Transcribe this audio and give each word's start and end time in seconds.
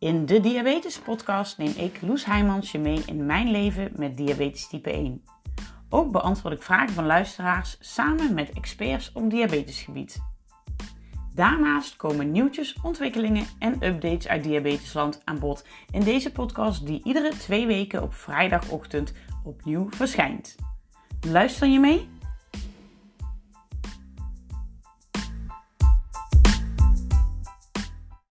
In 0.00 0.26
de 0.26 0.40
Diabetes 0.40 0.98
Podcast 0.98 1.58
neem 1.58 1.72
ik, 1.76 2.02
Loes 2.02 2.24
Heijmans, 2.24 2.72
je 2.72 2.78
mee 2.78 3.02
in 3.06 3.26
mijn 3.26 3.50
leven 3.50 3.92
met 3.96 4.16
diabetes 4.16 4.68
type 4.68 4.90
1. 4.90 5.24
Ook 5.88 6.12
beantwoord 6.12 6.54
ik 6.54 6.62
vragen 6.62 6.94
van 6.94 7.06
luisteraars 7.06 7.76
samen 7.80 8.34
met 8.34 8.50
experts 8.50 9.12
op 9.12 9.30
diabetesgebied. 9.30 10.22
Daarnaast 11.34 11.96
komen 11.96 12.30
nieuwtjes, 12.30 12.76
ontwikkelingen 12.82 13.46
en 13.58 13.72
updates 13.72 14.28
uit 14.28 14.42
Diabetesland 14.42 15.22
aan 15.24 15.38
bod 15.38 15.64
in 15.90 16.00
deze 16.00 16.32
podcast 16.32 16.86
die 16.86 17.00
iedere 17.04 17.28
twee 17.28 17.66
weken 17.66 18.02
op 18.02 18.14
vrijdagochtend 18.14 19.12
opnieuw 19.44 19.90
verschijnt. 19.90 20.56
Luister 21.26 21.68
je 21.68 21.80
mee? 21.80 22.08